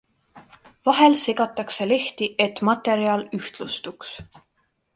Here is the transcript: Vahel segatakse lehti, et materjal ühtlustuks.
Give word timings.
Vahel 0.89 1.17
segatakse 1.23 1.87
lehti, 1.91 2.31
et 2.47 2.63
materjal 2.71 3.27
ühtlustuks. 3.41 4.19